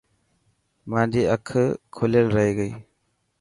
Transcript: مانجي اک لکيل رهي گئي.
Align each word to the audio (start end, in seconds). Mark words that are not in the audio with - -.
مانجي 0.89 1.23
اک 1.33 1.47
لکيل 1.97 2.13
رهي 2.35 2.51
گئي. 2.57 2.71